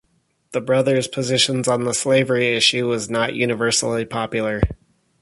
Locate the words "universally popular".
3.35-4.63